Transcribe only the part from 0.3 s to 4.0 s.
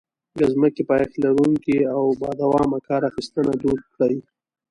د ځمکې پایښت لرونکې او بادوامه کار اخیستنه دود